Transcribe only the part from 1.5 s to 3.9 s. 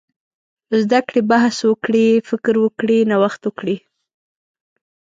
وکړي، فکر وکړي، نوښت وکړي.